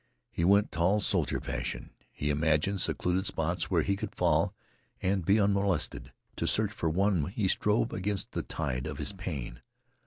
[0.31, 1.91] He went tall soldier fashion.
[2.11, 4.55] He imagined secluded spots where he could fall
[4.99, 6.11] and be unmolested.
[6.37, 9.61] To search for one he strove against the tide of his pain.